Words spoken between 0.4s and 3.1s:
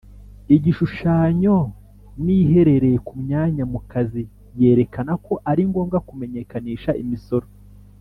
Igishushanyo n ihereye